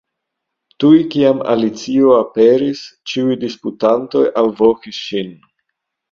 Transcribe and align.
Tuj 0.83 0.99
kiam 1.15 1.41
Alicio 1.51 2.07
aperis, 2.15 2.81
ĉiuj 3.11 3.35
disputantoj 3.43 4.23
alvokis 4.45 5.03
ŝin. 5.11 5.29